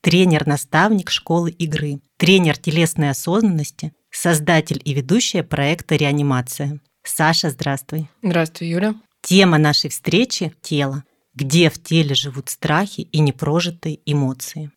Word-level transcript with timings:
тренер-наставник 0.00 1.10
школы 1.10 1.50
игры, 1.50 2.00
тренер 2.16 2.56
телесной 2.56 3.10
осознанности, 3.10 3.92
создатель 4.10 4.80
и 4.84 4.92
ведущая 4.94 5.42
проекта 5.42 5.96
«Реанимация». 5.96 6.80
Саша, 7.02 7.50
здравствуй. 7.50 8.08
Здравствуй, 8.22 8.68
Юля. 8.68 8.94
Тема 9.22 9.58
нашей 9.58 9.90
встречи– 9.90 10.54
тело. 10.62 11.04
Где 11.34 11.70
в 11.70 11.82
теле 11.82 12.14
живут 12.14 12.48
страхи 12.48 13.02
и 13.02 13.20
непрожитые 13.20 14.00
эмоции. 14.04 14.70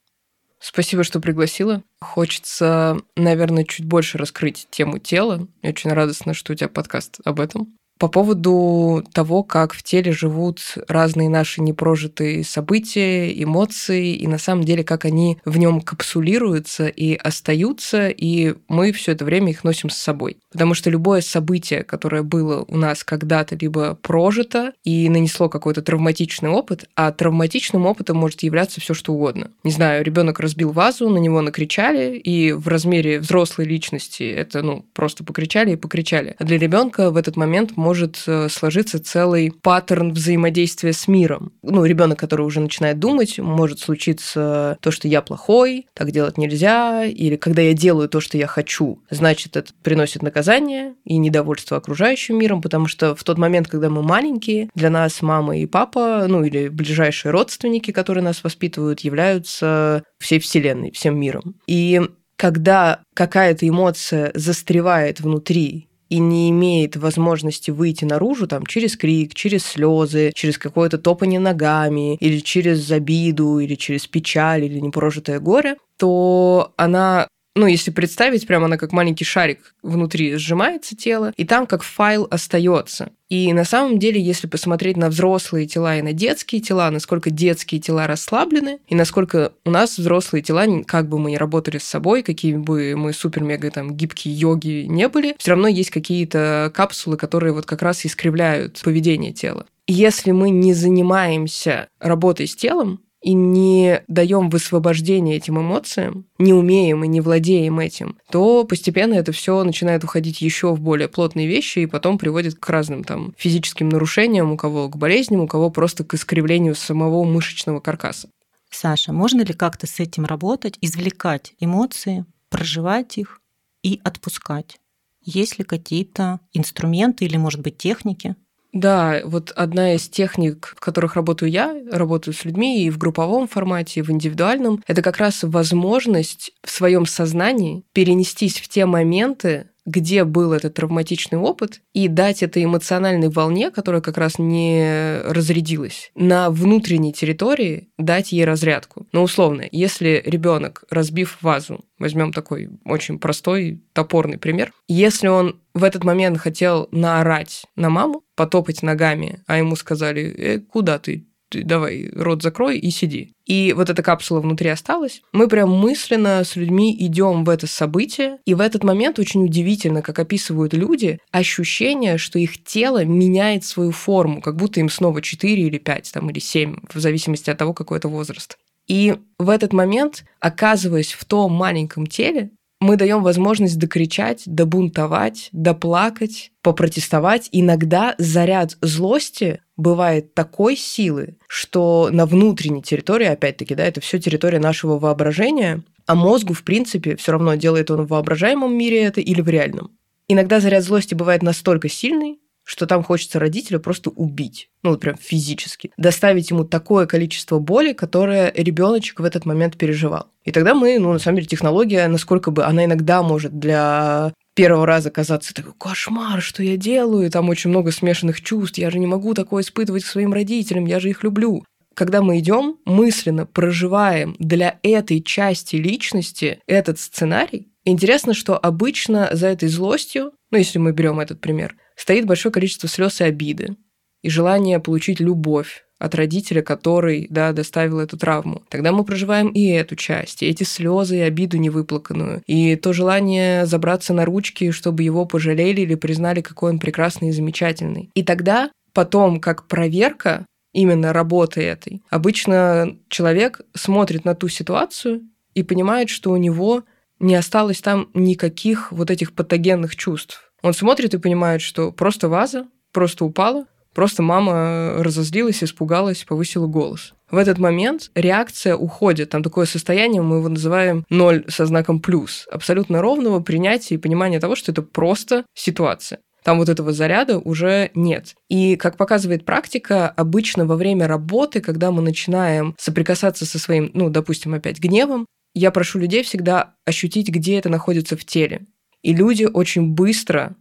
Спасибо, 0.60 1.04
что 1.04 1.20
пригласила. 1.20 1.84
Хочется, 2.00 2.98
наверное, 3.18 3.66
чуть 3.66 3.86
больше 3.86 4.18
раскрыть 4.18 4.68
тему 4.70 5.00
тела. 5.00 5.48
Я 5.62 5.70
очень 5.72 5.92
радостна, 5.92 6.34
что 6.34 6.54
у 6.54 6.56
тебя 6.56 6.70
подкаст 6.70 7.20
об 7.26 7.42
этом 7.42 7.76
по 8.00 8.08
поводу 8.08 9.04
того, 9.14 9.44
как 9.44 9.74
в 9.74 9.84
теле 9.84 10.12
живут 10.12 10.62
разные 10.88 11.30
наши 11.30 11.62
непрожитые 11.62 12.44
события, 12.44 13.32
эмоции, 13.32 14.16
и 14.16 14.28
на 14.28 14.38
самом 14.38 14.64
деле, 14.64 14.84
как 14.84 15.06
они 15.06 15.38
в 15.46 15.58
нем 15.58 15.82
капсулируются 15.82 16.88
и 16.88 17.16
остаются, 17.16 18.10
и 18.10 18.56
мы 18.68 18.92
все 18.92 19.14
это 19.14 19.26
время 19.26 19.52
их 19.52 19.64
носим 19.64 19.90
с 19.90 19.98
собой. 19.98 20.38
Потому 20.52 20.74
что 20.74 20.90
любое 20.90 21.22
событие, 21.22 21.84
которое 21.84 22.24
было 22.24 22.66
у 22.68 22.78
нас 22.78 23.04
когда-то 23.04 23.56
либо 23.56 23.96
прожито 23.96 24.74
и 24.84 25.10
нанесло 25.10 25.50
какой-то 25.50 25.82
травматичный 25.82 26.50
опыт, 26.50 26.86
а 26.96 27.12
травматичным 27.12 27.86
опытом 27.86 28.18
может 28.18 28.44
являться 28.44 28.82
все 28.82 28.94
что 28.94 29.14
угодно. 29.14 29.52
Не 29.64 29.72
знаю, 29.72 30.04
ребенок 30.04 30.40
разбил 30.40 30.72
вазу, 30.72 31.10
на 31.10 31.18
него 31.18 31.42
накричали, 31.42 32.18
и 32.18 32.52
в 32.52 32.68
размере 32.68 33.20
взрослой 33.20 33.66
личности 33.66 34.24
это, 34.24 34.62
ну, 34.62 34.86
просто 34.94 35.24
покричали 35.24 35.72
и 35.72 35.76
покричали. 35.76 36.36
А 36.38 36.44
для 36.44 36.58
ребенка 36.58 37.12
в 37.12 37.18
этот 37.18 37.36
момент 37.36 37.78
может 37.84 38.24
э, 38.26 38.48
сложиться 38.50 39.04
целый 39.04 39.52
паттерн 39.52 40.14
взаимодействия 40.14 40.94
с 40.94 41.08
миром. 41.08 41.52
Ну, 41.62 41.86
ребенок, 41.86 42.18
который 42.18 42.46
уже 42.46 42.62
начинает 42.62 42.98
думать, 42.98 43.38
может 43.38 43.80
случиться 43.80 44.78
то, 44.82 44.90
что 44.90 45.08
я 45.08 45.22
плохой, 45.22 45.88
так 45.94 46.12
делать 46.12 46.38
нельзя, 46.38 47.06
или 47.06 47.36
когда 47.36 47.62
я 47.62 47.74
делаю 47.74 48.08
то, 48.10 48.22
что 48.22 48.38
я 48.38 48.48
хочу, 48.48 49.00
значит, 49.10 49.58
это 49.58 49.72
приносит 49.84 50.24
наказание 50.24 50.96
и 51.04 51.18
недовольство 51.18 51.78
окружающим 51.78 52.40
миром, 52.40 52.62
потому 52.62 52.88
что 52.88 53.16
в 53.16 53.24
тот 53.24 53.38
момент, 53.38 53.68
когда 53.68 53.90
мы 53.90 54.02
маленькие, 54.02 54.70
для 54.74 54.90
нас 54.90 55.22
мама 55.22 55.58
и 55.58 55.66
папа, 55.66 56.26
ну 56.28 56.44
или 56.44 56.70
ближайшие 56.70 57.32
родственники, 57.32 57.92
которые 57.92 58.24
нас 58.24 58.44
воспитывают, 58.44 59.02
являются 59.02 60.04
всей 60.20 60.40
Вселенной, 60.40 60.92
всем 60.92 61.20
миром. 61.20 61.56
И 61.68 62.02
когда 62.36 63.00
какая-то 63.14 63.68
эмоция 63.68 64.32
застревает 64.34 65.20
внутри 65.20 65.90
и 66.10 66.20
не 66.20 66.50
имеет 66.50 66.96
возможности 66.96 67.72
выйти 67.72 68.06
наружу 68.06 68.48
там 68.48 68.66
через 68.66 68.96
крик, 68.96 69.34
через 69.34 69.66
слезы, 69.66 70.32
через 70.36 70.58
какое-то 70.58 70.98
топание 70.98 71.40
ногами, 71.40 72.16
или 72.18 72.40
через 72.40 72.90
обиду, 72.92 73.60
или 73.60 73.76
через 73.76 74.08
печаль, 74.08 74.66
или 74.66 74.80
непрожитое 74.80 75.40
горе, 75.40 75.78
то 75.98 76.74
она 76.78 77.28
ну, 77.56 77.68
если 77.68 77.92
представить, 77.92 78.48
прямо 78.48 78.66
она 78.66 78.78
как 78.78 78.92
маленький 78.92 79.26
шарик 79.26 79.76
внутри 79.84 80.36
сжимается 80.36 80.96
тело, 80.96 81.34
и 81.38 81.46
там 81.46 81.68
как 81.68 81.84
файл 81.84 82.28
остается. 82.32 83.12
И 83.30 83.52
на 83.54 83.64
самом 83.64 84.00
деле, 84.00 84.22
если 84.22 84.48
посмотреть 84.48 84.98
на 84.98 85.10
взрослые 85.10 85.68
тела 85.68 85.98
и 85.98 86.02
на 86.02 86.14
детские 86.14 86.62
тела, 86.62 86.90
насколько 86.90 87.30
детские 87.30 87.80
тела 87.80 88.08
расслаблены, 88.08 88.80
и 88.88 88.96
насколько 88.96 89.54
у 89.66 89.72
нас 89.72 89.98
взрослые 89.98 90.42
тела, 90.42 90.66
как 90.86 91.08
бы 91.10 91.20
мы 91.20 91.32
ни 91.32 91.36
работали 91.36 91.78
с 91.78 91.84
собой, 91.84 92.24
какие 92.24 92.56
бы 92.56 92.96
мы 92.96 93.14
супер-мега 93.14 93.72
там 93.72 93.96
гибкие 93.96 94.34
йоги 94.34 94.86
не 94.88 95.08
были, 95.08 95.36
все 95.38 95.52
равно 95.52 95.68
есть 95.68 95.92
какие-то 95.92 96.72
капсулы, 96.74 97.18
которые 97.18 97.54
вот 97.54 97.66
как 97.66 97.82
раз 97.82 98.06
искривляют 98.06 98.82
поведение 98.84 99.32
тела. 99.32 99.66
Если 99.86 100.32
мы 100.32 100.50
не 100.50 100.74
занимаемся 100.74 101.88
работой 102.00 102.48
с 102.48 102.56
телом, 102.56 103.02
и 103.24 103.34
не 103.34 104.04
даем 104.08 104.50
высвобождения 104.50 105.38
этим 105.38 105.60
эмоциям, 105.60 106.26
не 106.38 106.54
умеем 106.54 107.04
и 107.04 107.08
не 107.08 107.22
владеем 107.22 107.80
этим, 107.80 108.18
то 108.30 108.66
постепенно 108.66 109.14
это 109.14 109.32
все 109.32 109.64
начинает 109.64 110.04
уходить 110.04 110.42
еще 110.42 110.74
в 110.74 110.82
более 110.82 111.08
плотные 111.08 111.48
вещи 111.48 111.80
и 111.80 111.86
потом 111.86 112.18
приводит 112.18 112.56
к 112.56 112.70
разным 112.70 113.04
там 113.04 113.34
физическим 113.38 113.90
нарушениям, 113.90 114.52
у 114.52 114.58
кого 114.58 114.90
к 114.90 114.98
болезням, 114.98 115.42
у 115.42 115.48
кого 115.48 115.70
просто 115.70 116.04
к 116.04 116.14
искривлению 116.14 116.76
самого 116.76 117.24
мышечного 117.24 117.80
каркаса. 117.80 118.30
Саша, 118.70 119.14
можно 119.14 119.42
ли 119.42 119.54
как-то 119.54 119.88
с 119.88 120.00
этим 120.00 120.26
работать, 120.26 120.78
извлекать 120.82 121.54
эмоции, 121.60 122.26
проживать 122.50 123.18
их 123.18 123.40
и 123.84 124.02
отпускать? 124.04 124.80
Есть 125.22 125.58
ли 125.60 125.64
какие-то 125.64 126.42
инструменты 126.52 127.24
или, 127.26 127.38
может 127.38 127.62
быть, 127.62 127.78
техники? 127.78 128.36
Да, 128.74 129.22
вот 129.24 129.52
одна 129.52 129.94
из 129.94 130.10
техник, 130.10 130.74
в 130.76 130.80
которых 130.80 131.16
работаю 131.16 131.52
я, 131.52 131.76
работаю 131.92 132.34
с 132.34 132.44
людьми 132.44 132.84
и 132.84 132.90
в 132.90 132.98
групповом 132.98 133.48
формате, 133.48 134.00
и 134.00 134.04
в 134.04 134.10
индивидуальном, 134.10 134.84
это 134.88 135.04
как 135.04 135.18
раз 135.18 135.44
возможность 135.44 136.52
в 136.64 136.72
своем 136.72 137.06
сознании 137.06 137.84
перенестись 137.94 138.60
в 138.60 138.68
те 138.68 138.88
моменты, 138.88 139.68
где 139.86 140.24
был 140.24 140.54
этот 140.54 140.74
травматичный 140.74 141.38
опыт, 141.38 141.82
и 141.94 142.08
дать 142.08 142.42
этой 142.42 142.64
эмоциональной 142.64 143.30
волне, 143.30 143.70
которая 143.70 144.02
как 144.02 144.18
раз 144.18 144.40
не 144.40 145.20
разрядилась, 145.26 146.12
на 146.16 146.50
внутренней 146.50 147.14
территории 147.14 147.90
дать 147.98 148.32
ей 148.32 148.46
разрядку. 148.46 149.06
Но 149.12 149.24
условно, 149.24 149.66
если 149.72 150.22
ребенок, 150.26 150.86
разбив 150.90 151.38
вазу, 151.42 151.84
возьмем 152.04 152.34
такой 152.34 152.70
очень 152.84 153.18
простой, 153.18 153.82
топорный 153.94 154.38
пример, 154.38 154.74
если 154.90 155.28
он 155.30 155.62
в 155.74 155.86
этот 155.86 156.04
момент 156.04 156.38
хотел 156.38 156.90
наорать 156.92 157.64
на 157.78 157.90
маму, 157.90 158.24
потопать 158.36 158.84
ногами, 158.84 159.42
а 159.48 159.58
ему 159.58 159.78
сказали, 159.78 160.24
э, 160.24 160.60
куда 160.60 161.00
ты? 161.00 161.26
давай 161.62 162.10
рот 162.16 162.42
закрой 162.42 162.80
и 162.80 162.90
сиди. 162.90 163.34
И 163.46 163.74
вот 163.74 163.92
эта 163.92 164.02
капсула 164.02 164.40
внутри 164.40 164.70
осталась. 164.70 165.22
Мы 165.34 165.48
прям 165.48 165.70
мысленно 165.70 166.44
с 166.44 166.56
людьми 166.56 166.96
идем 167.00 167.44
в 167.44 167.50
это 167.50 167.68
событие, 167.68 168.40
и 168.46 168.56
в 168.56 168.60
этот 168.60 168.84
момент 168.84 169.20
очень 169.20 169.44
удивительно, 169.44 170.02
как 170.02 170.18
описывают 170.18 170.74
люди, 170.74 171.20
ощущение, 171.32 172.18
что 172.18 172.40
их 172.40 172.64
тело 172.64 173.06
меняет 173.06 173.66
свою 173.66 173.92
форму, 173.92 174.42
как 174.42 174.56
будто 174.56 174.80
им 174.80 174.90
снова 174.90 175.22
4 175.22 175.62
или 175.62 175.78
5, 175.78 176.12
там, 176.12 176.32
или 176.32 176.40
7, 176.40 176.78
в 176.92 177.00
зависимости 177.00 177.52
от 177.52 177.60
того, 177.60 177.74
какой 177.74 178.00
это 178.00 178.08
возраст. 178.08 178.58
И 178.88 179.16
в 179.40 179.50
этот 179.50 179.74
момент, 179.74 180.26
оказываясь 180.40 181.14
в 181.14 181.26
том 181.26 181.54
маленьком 181.54 182.08
теле, 182.08 182.52
мы 182.84 182.98
даем 182.98 183.24
возможность 183.24 183.80
докричать, 183.80 184.44
добунтовать, 184.46 185.48
доплакать, 185.54 186.52
попротестовать. 186.62 187.48
Иногда 187.54 188.14
заряд 188.18 188.78
злости 188.82 189.62
бывает 189.78 190.34
такой 190.34 190.76
силы, 190.76 191.38
что 191.48 192.10
на 192.12 192.26
внутренней 192.26 192.82
территории, 192.82 193.28
опять-таки, 193.28 193.74
да, 193.74 193.86
это 193.86 194.02
все 194.02 194.20
территория 194.20 194.60
нашего 194.60 195.00
воображения, 195.00 195.84
а 196.06 196.16
мозгу, 196.16 196.54
в 196.54 196.64
принципе, 196.64 197.16
все 197.16 197.32
равно 197.32 197.56
делает 197.56 197.90
он 197.90 198.06
в 198.06 198.10
воображаемом 198.10 198.78
мире 198.78 199.02
это 199.04 199.22
или 199.22 199.40
в 199.40 199.48
реальном. 199.48 199.92
Иногда 200.28 200.60
заряд 200.60 200.84
злости 200.84 201.16
бывает 201.16 201.42
настолько 201.42 201.88
сильный, 201.88 202.40
что 202.64 202.86
там 202.88 203.04
хочется 203.04 203.40
родителя 203.40 203.80
просто 203.80 204.10
убить, 204.10 204.70
ну 204.84 204.92
вот 204.92 205.02
прям 205.02 205.16
физически, 205.18 205.92
доставить 205.98 206.50
ему 206.50 206.64
такое 206.64 207.06
количество 207.06 207.60
боли, 207.60 207.94
которое 207.94 208.52
ребеночек 208.56 209.20
в 209.20 209.24
этот 209.26 209.46
момент 209.46 209.78
переживал. 209.78 210.28
И 210.44 210.52
тогда 210.52 210.74
мы, 210.74 210.98
ну 211.00 211.14
на 211.14 211.20
самом 211.20 211.38
деле 211.38 211.48
технология, 211.48 212.08
насколько 212.08 212.52
бы 212.52 212.64
она 212.64 212.86
иногда 212.86 213.24
может 213.24 213.58
для 213.60 214.34
первого 214.56 214.86
раза 214.86 215.10
казаться 215.10 215.54
такой 215.54 215.74
кошмар, 215.78 216.42
что 216.42 216.64
я 216.64 216.78
делаю, 216.78 217.30
там 217.32 217.50
очень 217.50 217.70
много 217.70 217.92
смешанных 217.92 218.42
чувств, 218.42 218.78
я 218.78 218.90
же 218.90 219.00
не 219.00 219.08
могу 219.08 219.34
такое 219.34 219.64
испытывать 219.64 220.04
к 220.04 220.08
своим 220.08 220.34
родителям, 220.34 220.86
я 220.86 221.00
же 221.00 221.10
их 221.10 221.24
люблю. 221.24 221.66
Когда 221.96 222.22
мы 222.22 222.40
идем, 222.40 222.78
мысленно 222.86 223.46
проживаем 223.46 224.36
для 224.40 224.80
этой 224.82 225.22
части 225.22 225.76
личности 225.76 226.60
этот 226.66 227.00
сценарий, 227.00 227.72
интересно, 227.86 228.34
что 228.34 228.58
обычно 228.58 229.30
за 229.32 229.48
этой 229.48 229.70
злостью, 229.70 230.32
ну 230.50 230.58
если 230.58 230.80
мы 230.80 230.92
берем 230.92 231.20
этот 231.20 231.40
пример, 231.40 231.76
стоит 231.96 232.26
большое 232.26 232.52
количество 232.52 232.90
слез 232.90 233.22
и 233.22 233.26
обиды, 233.26 233.76
и 234.22 234.30
желание 234.30 234.80
получить 234.80 235.20
любовь 235.20 235.84
от 236.00 236.16
родителя, 236.16 236.62
который 236.62 237.28
да, 237.30 237.54
доставил 237.54 238.00
эту 238.00 238.18
травму. 238.18 238.64
Тогда 238.68 238.92
мы 238.92 239.06
проживаем 239.06 239.48
и 239.50 239.68
эту 239.68 239.96
часть, 239.96 240.44
и 240.44 240.48
эти 240.48 240.64
слезы 240.64 241.18
и 241.18 241.22
обиду 241.22 241.58
невыплаканную, 241.58 242.42
и 242.46 242.76
то 242.76 242.92
желание 242.92 243.66
забраться 243.66 244.14
на 244.14 244.26
ручки, 244.26 244.72
чтобы 244.72 245.04
его 245.04 245.26
пожалели 245.26 245.82
или 245.82 245.96
признали, 245.96 246.42
какой 246.42 246.72
он 246.72 246.80
прекрасный 246.80 247.30
и 247.30 247.32
замечательный. 247.32 248.10
И 248.16 248.24
тогда 248.24 248.70
потом, 248.92 249.40
как 249.40 249.68
проверка 249.68 250.46
именно 250.74 251.14
работы 251.14 251.62
этой, 251.62 252.02
обычно 252.10 252.98
человек 253.08 253.62
смотрит 253.74 254.26
на 254.26 254.36
ту 254.36 254.50
ситуацию 254.50 255.22
и 255.54 255.64
понимает, 255.64 256.10
что 256.10 256.32
у 256.32 256.38
него 256.38 256.84
не 257.20 257.36
осталось 257.36 257.80
там 257.80 258.10
никаких 258.14 258.92
вот 258.92 259.10
этих 259.10 259.34
патогенных 259.34 259.96
чувств. 259.96 260.52
Он 260.64 260.74
смотрит 260.74 261.14
и 261.14 261.20
понимает, 261.20 261.62
что 261.62 261.92
просто 261.92 262.30
ваза, 262.30 262.66
просто 262.92 263.26
упала, 263.26 263.66
просто 263.94 264.24
мама 264.24 264.96
разозлилась, 264.98 265.64
испугалась, 265.64 266.24
повысила 266.24 266.68
голос. 266.68 267.14
В 267.30 267.38
этот 267.38 267.58
момент 267.58 268.12
реакция 268.16 268.76
уходит. 268.76 269.30
Там 269.30 269.44
такое 269.44 269.66
состояние, 269.66 270.22
мы 270.22 270.38
его 270.38 270.50
называем 270.50 271.06
ноль 271.10 271.44
со 271.50 271.66
знаком 271.66 272.00
плюс. 272.00 272.48
Абсолютно 272.50 273.02
ровного 273.02 273.40
принятия 273.42 273.96
и 273.96 274.00
понимания 274.00 274.40
того, 274.40 274.56
что 274.56 274.72
это 274.72 274.82
просто 274.82 275.44
ситуация. 275.54 276.20
Там 276.44 276.58
вот 276.58 276.70
этого 276.70 276.92
заряда 276.92 277.40
уже 277.40 277.92
нет. 277.96 278.36
И, 278.50 278.76
как 278.76 278.98
показывает 278.98 279.46
практика, 279.46 280.10
обычно 280.10 280.66
во 280.66 280.76
время 280.76 281.08
работы, 281.08 281.62
когда 281.62 281.92
мы 281.92 282.02
начинаем 282.02 282.76
соприкасаться 282.78 283.46
со 283.46 283.60
своим, 283.60 283.92
ну, 283.94 284.10
допустим, 284.10 284.54
опять 284.54 284.80
гневом, 284.80 285.26
я 285.56 285.72
прошу 285.72 286.00
людей 286.00 286.24
всегда 286.24 286.74
ощутить, 286.86 287.30
где 287.30 287.58
это 287.58 287.70
находится 287.70 288.18
в 288.18 288.26
теле. 288.26 288.66
И 289.04 289.14
люди 289.14 289.44
очень 289.44 289.92
быстро 289.94 290.56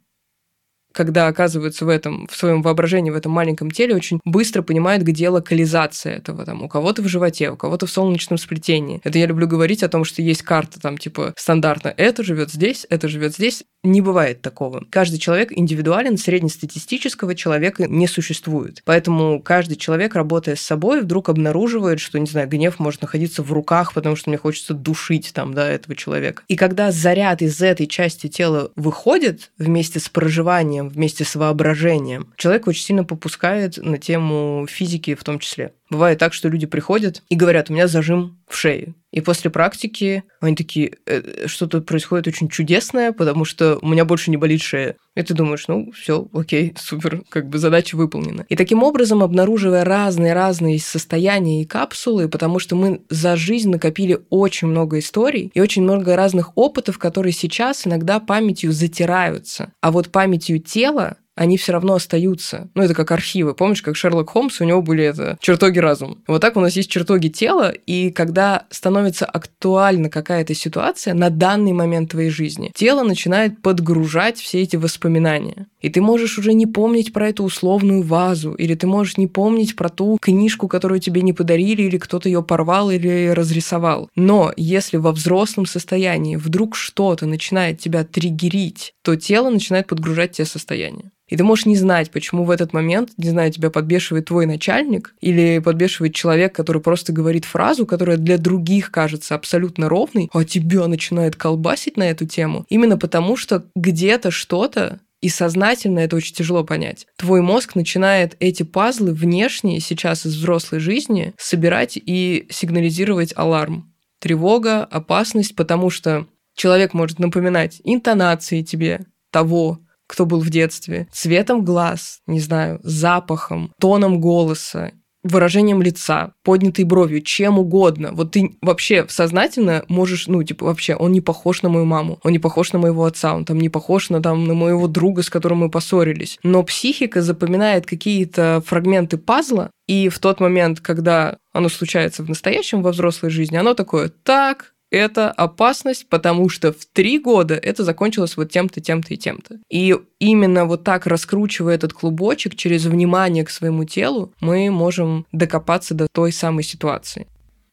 когда 0.93 1.27
оказываются 1.27 1.85
в 1.85 1.89
этом, 1.89 2.27
в 2.31 2.37
своем 2.37 2.63
воображении, 2.63 3.11
в 3.11 3.17
этом 3.17 3.33
маленьком 3.33 3.71
теле, 3.71 3.95
очень 3.95 4.21
быстро 4.25 4.63
понимают, 4.63 5.03
где 5.03 5.29
локализация 5.29 6.17
этого. 6.17 6.45
Там, 6.45 6.63
у 6.63 6.69
кого-то 6.69 7.03
в 7.03 7.09
животе, 7.09 7.51
у 7.51 7.57
кого-то 7.57 7.87
в 7.87 7.91
солнечном 7.91 8.39
сплетении. 8.39 9.01
Это 9.05 9.19
я 9.19 9.27
люблю 9.27 9.47
говорить 9.47 9.83
о 9.83 9.89
том, 9.89 10.05
что 10.05 10.23
есть 10.23 10.43
карта 10.43 10.81
там 10.81 10.99
типа 10.99 11.35
стандартно. 11.37 11.93
Это 11.97 12.23
живет 12.23 12.51
здесь, 12.51 12.87
это 12.91 13.09
живет 13.09 13.35
здесь. 13.35 13.65
Не 13.85 14.01
бывает 14.01 14.43
такого. 14.43 14.85
Каждый 14.91 15.19
человек 15.19 15.53
индивидуален, 15.53 16.17
среднестатистического 16.17 17.35
человека 17.35 17.89
не 17.89 18.07
существует. 18.07 18.81
Поэтому 18.85 19.43
каждый 19.43 19.77
человек, 19.77 20.15
работая 20.15 20.55
с 20.55 20.61
собой, 20.61 21.03
вдруг 21.03 21.29
обнаруживает, 21.29 21.99
что, 21.99 22.21
не 22.21 22.27
знаю, 22.27 22.49
гнев 22.49 22.79
может 22.79 23.03
находиться 23.03 23.43
в 23.43 23.53
руках, 23.53 23.93
потому 23.93 24.15
что 24.15 24.31
мне 24.31 24.39
хочется 24.39 24.75
душить 24.75 25.33
там, 25.35 25.53
да, 25.53 25.69
этого 25.69 25.97
человека. 25.97 26.45
И 26.47 26.57
когда 26.57 26.93
заряд 26.93 27.43
из 27.43 27.61
этой 27.61 27.87
части 27.87 28.29
тела 28.29 28.71
выходит 28.77 29.51
вместе 29.59 29.99
с 29.99 30.09
проживанием 30.09 30.82
вместе 30.89 31.25
с 31.25 31.35
воображением, 31.35 32.33
человек 32.37 32.67
очень 32.67 32.83
сильно 32.85 33.05
попускает 33.05 33.77
на 33.77 33.99
тему 33.99 34.67
физики 34.69 35.15
в 35.15 35.25
том 35.25 35.39
числе. 35.39 35.73
Бывает 35.93 36.19
так, 36.19 36.33
что 36.33 36.49
люди 36.49 36.65
приходят 36.65 37.23
и 37.29 37.37
говорят, 37.37 37.69
у 37.69 37.75
меня 37.75 37.87
зажим 37.87 38.39
в 38.49 38.57
шее. 38.57 38.95
И 39.11 39.21
после 39.21 39.51
практики 39.51 40.25
они 40.41 40.57
такие, 40.57 40.95
«Э, 41.05 41.47
что-то 41.47 41.83
происходит 41.83 42.27
очень 42.27 42.49
чудесное, 42.49 43.13
потому 43.13 43.45
что 43.45 43.79
у 43.83 43.87
меня 43.87 44.07
больше 44.07 44.31
не 44.31 44.39
болит 44.39 44.63
шея. 44.63 44.97
И 45.15 45.23
ты 45.23 45.35
думаешь, 45.35 45.69
ну, 45.69 45.93
все, 45.93 46.27
окей, 46.33 46.73
супер, 46.79 47.21
как 47.29 47.51
бы 47.51 47.59
задача 47.59 47.97
выполнена. 47.97 48.47
И 48.49 48.57
таким 48.57 48.83
образом, 48.83 49.23
обнаруживая 49.23 49.85
разные-разные 49.85 50.79
состояния 50.81 51.61
и 51.61 51.67
капсулы, 51.67 52.27
потому 52.31 52.59
что 52.59 52.75
мы 52.75 53.03
за 53.11 53.37
жизнь 53.37 53.69
накопили 53.69 54.19
очень 54.31 54.69
много 54.69 54.99
историй 54.99 55.51
и 55.53 55.61
очень 55.61 55.83
много 55.83 56.17
разных 56.17 56.57
опытов, 56.57 56.97
которые 56.97 57.35
сейчас 57.35 57.87
иногда 57.87 58.19
памятью 58.19 58.73
затираются. 58.73 59.75
А 59.83 59.91
вот 59.91 60.09
памятью 60.09 60.59
тела 60.59 61.19
они 61.35 61.57
все 61.57 61.73
равно 61.73 61.95
остаются. 61.95 62.71
Ну, 62.75 62.83
это 62.83 62.95
как 62.95 63.11
архивы. 63.11 63.55
Помнишь, 63.55 63.83
как 63.83 63.97
Шерлок 63.97 64.31
Холмс, 64.31 64.61
у 64.61 64.65
него 64.65 64.83
были 64.83 65.05
это 65.05 65.39
чертоги 65.41 65.79
разума. 65.79 66.19
Вот 66.27 66.41
так 66.41 66.57
у 66.57 66.61
нас 66.61 66.77
есть 66.77 66.91
чертоги 66.91 67.29
тела, 67.29 67.71
и 67.71 68.11
когда 68.11 68.67
становится 68.71 69.25
актуальна 69.25 70.11
какая-то 70.11 70.55
ситуация 70.55 71.15
на 71.15 71.31
данный 71.31 71.73
момент 71.73 72.11
твоей 72.11 72.31
жизни, 72.31 72.71
тело 72.75 73.03
начинает 73.03 73.63
подгружать 73.63 74.39
все 74.39 74.61
эти 74.63 74.77
воспоминания. 74.77 75.67
И 75.83 75.91
ты 75.91 76.01
можешь 76.01 76.39
уже 76.39 76.55
не 76.55 76.67
помнить 76.67 77.13
про 77.13 77.29
эту 77.29 77.45
условную 77.45 78.03
вазу, 78.03 78.53
или 78.55 78.75
ты 78.75 78.87
можешь 78.87 79.19
не 79.19 79.27
помнить 79.27 79.77
про 79.77 79.89
ту 79.89 80.17
книжку, 80.21 80.69
которую 80.69 81.01
тебе 81.01 81.23
не 81.23 81.33
подарили, 81.33 81.83
или 81.83 81.99
кто-то 81.99 82.29
ее 82.29 82.43
порвал 82.43 82.91
или 82.91 83.29
разрисовал. 83.29 84.09
Но 84.15 84.53
если 84.57 84.97
во 84.97 85.13
взрослом 85.13 85.67
состоянии 85.67 86.37
вдруг 86.37 86.77
что-то 86.77 87.27
начинает 87.27 87.81
тебя 87.81 88.05
триггерить, 88.05 88.95
то 89.03 89.17
тело 89.17 89.51
начинает 89.51 89.89
подгружать 89.89 90.33
те 90.33 90.45
состояния. 90.45 91.11
И 91.33 91.37
ты 91.37 91.45
можешь 91.45 91.65
не 91.65 91.77
знать, 91.77 92.11
почему 92.11 92.45
в 92.45 92.51
этот 92.51 92.75
момент, 92.75 93.13
не 93.17 93.31
знаю, 93.31 93.51
тебя 93.51 93.71
подбешивает 93.71 94.27
твой 94.27 94.45
начальник 94.45 95.15
или 95.23 95.61
подбешивает 95.61 96.15
человек, 96.15 96.55
который 96.55 96.83
просто 96.83 97.13
говорит 97.15 97.47
фразу, 97.47 97.87
которая 97.87 98.19
для 98.19 98.37
других 98.37 98.91
кажется 98.91 99.35
абсолютно 99.35 99.89
ровной, 99.89 100.29
а 100.35 100.45
тебя 100.45 100.87
начинает 100.89 101.35
колбасить 101.35 101.97
на 101.97 102.03
эту 102.03 102.27
тему. 102.27 102.67
Именно 102.69 102.99
потому, 102.99 103.37
что 103.37 103.65
где-то 103.75 104.31
что-то 104.31 105.01
и 105.23 105.29
сознательно 105.29 106.01
это 106.01 106.17
очень 106.17 106.35
тяжело 106.35 106.65
понять. 106.65 107.07
Твой 107.17 107.41
мозг 107.41 107.77
начинает 107.77 108.37
эти 108.41 108.65
пазлы 108.65 109.15
внешние 109.15 109.81
сейчас 109.81 110.27
из 110.27 110.37
взрослой 110.37 110.81
жизни 110.81 111.33
собирать 111.39 111.97
и 111.97 112.47
сигнализировать 112.51 113.33
аларм. 113.37 113.95
Тревога, 114.19 114.85
опасность, 114.85 115.57
потому 115.57 115.91
что 115.91 116.27
человек 116.55 116.93
может 116.93 117.21
напоминать 117.21 117.81
интонации 117.85 118.63
тебе 118.63 119.07
того, 119.31 119.79
кто 120.09 120.27
был 120.27 120.41
в 120.41 120.51
детстве, 120.51 121.09
цветом 121.11 121.65
глаз, 121.65 122.21
не 122.27 122.41
знаю, 122.41 122.81
запахом, 122.83 123.73
тоном 123.81 124.21
голоса, 124.21 124.93
выражением 125.23 125.83
лица, 125.83 126.33
поднятой 126.43 126.85
бровью, 126.85 127.23
чем 127.23 127.59
угодно. 127.59 128.11
Вот 128.13 128.33
ты 128.33 128.57
вообще 128.61 129.07
сознательно 129.09 129.85
можешь, 129.89 130.27
ну, 130.27 130.43
типа, 130.43 130.67
вообще, 130.67 130.95
он 130.95 131.13
не 131.13 131.21
похож 131.21 131.63
на 131.63 131.69
мою 131.69 131.85
маму, 131.85 132.19
он 132.23 132.33
не 132.33 132.39
похож 132.39 132.73
на 132.73 132.79
моего 132.79 133.05
отца, 133.05 133.35
он 133.35 133.45
там 133.45 133.59
не 133.59 133.69
похож 133.69 134.11
на, 134.11 134.21
там, 134.21 134.45
на 134.45 134.55
моего 134.55 134.89
друга, 134.89 135.23
с 135.23 135.31
которым 135.31 135.59
мы 135.59 135.71
поссорились. 135.71 136.39
Но 136.43 136.63
психика 136.63 137.23
запоминает 137.23 137.87
какие-то 137.87 138.63
фрагменты 138.67 139.17
пазла, 139.17 139.71
и 139.87 140.09
в 140.09 140.19
тот 140.19 140.41
момент, 140.41 140.81
когда 140.81 141.39
оно 141.53 141.69
случается 141.69 142.23
в 142.23 142.29
настоящем, 142.29 142.83
во 142.83 142.93
взрослой 142.93 143.31
жизни, 143.31 143.57
оно 143.57 143.75
такое, 143.75 144.11
так, 144.23 144.73
это 144.93 145.31
опасность, 145.31 146.07
потому 146.09 146.49
что 146.49 146.73
в 146.73 146.85
три 146.85 147.19
года 147.19 147.55
это 147.55 147.83
закончилось 147.83 148.37
вот 148.37 148.53
тем-то, 148.53 148.81
тем-то 148.81 149.15
и 149.15 149.17
тем-то. 149.17 149.59
И 149.71 149.97
именно 150.19 150.67
вот 150.67 150.85
так 150.85 151.07
раскручивая 151.07 151.75
этот 151.75 151.95
клубочек 151.95 152.55
через 152.55 152.85
внимание 152.85 153.45
к 153.45 153.51
своему 153.51 153.85
телу, 153.85 154.33
мы 154.41 154.71
можем 154.71 155.27
докопаться 155.33 155.95
до 155.95 156.07
той 156.13 156.31
самой 156.31 156.63
ситуации. 156.63 157.27